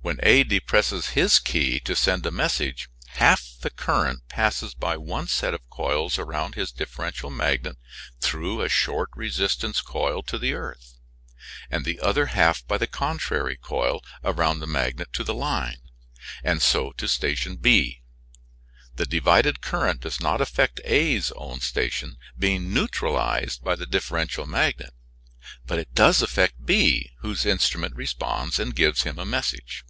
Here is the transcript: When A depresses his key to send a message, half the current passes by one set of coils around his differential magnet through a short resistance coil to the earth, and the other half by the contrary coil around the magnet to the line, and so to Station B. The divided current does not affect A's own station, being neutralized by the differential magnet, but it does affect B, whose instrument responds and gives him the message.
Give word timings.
When 0.00 0.18
A 0.24 0.42
depresses 0.42 1.10
his 1.10 1.38
key 1.38 1.78
to 1.80 1.94
send 1.94 2.26
a 2.26 2.32
message, 2.32 2.88
half 3.10 3.52
the 3.60 3.70
current 3.70 4.26
passes 4.28 4.74
by 4.74 4.96
one 4.96 5.28
set 5.28 5.54
of 5.54 5.70
coils 5.70 6.18
around 6.18 6.56
his 6.56 6.72
differential 6.72 7.30
magnet 7.30 7.76
through 8.20 8.62
a 8.62 8.68
short 8.68 9.10
resistance 9.14 9.80
coil 9.80 10.24
to 10.24 10.38
the 10.40 10.54
earth, 10.54 10.94
and 11.70 11.84
the 11.84 12.00
other 12.00 12.26
half 12.26 12.66
by 12.66 12.78
the 12.78 12.88
contrary 12.88 13.56
coil 13.56 14.02
around 14.24 14.58
the 14.58 14.66
magnet 14.66 15.12
to 15.12 15.22
the 15.22 15.34
line, 15.34 15.78
and 16.42 16.62
so 16.62 16.90
to 16.96 17.06
Station 17.06 17.54
B. 17.54 18.00
The 18.96 19.06
divided 19.06 19.60
current 19.60 20.00
does 20.00 20.18
not 20.20 20.40
affect 20.40 20.80
A's 20.84 21.30
own 21.36 21.60
station, 21.60 22.16
being 22.36 22.74
neutralized 22.74 23.62
by 23.62 23.76
the 23.76 23.86
differential 23.86 24.46
magnet, 24.46 24.94
but 25.64 25.78
it 25.78 25.94
does 25.94 26.22
affect 26.22 26.66
B, 26.66 27.12
whose 27.20 27.46
instrument 27.46 27.94
responds 27.94 28.58
and 28.58 28.74
gives 28.74 29.04
him 29.04 29.14
the 29.14 29.24
message. 29.24 29.84